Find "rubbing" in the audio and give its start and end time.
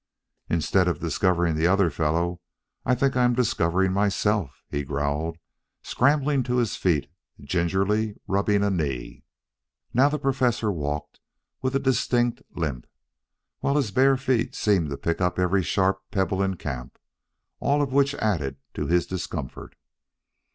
8.25-8.63